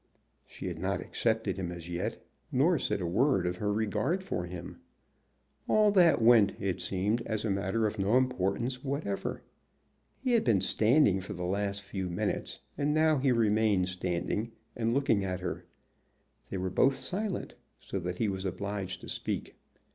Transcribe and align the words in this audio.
She 0.47 0.65
had 0.65 0.79
not 0.79 0.99
accepted 0.99 1.57
him 1.59 1.71
as 1.71 1.87
yet, 1.87 2.25
nor 2.51 2.79
said 2.79 3.01
a 3.01 3.05
word 3.05 3.45
of 3.45 3.57
her 3.57 3.71
regard 3.71 4.23
for 4.23 4.45
him. 4.47 4.79
All 5.69 5.91
that 5.91 6.19
went, 6.19 6.53
it 6.59 6.81
seemed, 6.81 7.21
as 7.27 7.45
a 7.45 7.51
matter 7.51 7.85
of 7.85 7.99
no 7.99 8.17
importance 8.17 8.83
whatever. 8.83 9.43
He 10.17 10.31
had 10.31 10.43
been 10.43 10.59
standing 10.59 11.21
for 11.21 11.33
the 11.33 11.45
last 11.45 11.83
few 11.83 12.09
minutes, 12.09 12.57
and 12.79 12.95
now 12.95 13.19
he 13.19 13.31
remained 13.31 13.89
standing 13.89 14.53
and 14.75 14.91
looking 14.95 15.23
at 15.23 15.41
her. 15.41 15.65
They 16.49 16.57
were 16.57 16.71
both 16.71 16.95
silent, 16.95 17.53
so 17.79 17.99
that 17.99 18.15
he 18.17 18.27
was 18.27 18.43
obliged 18.43 19.01
to 19.01 19.07
speak. 19.07 19.55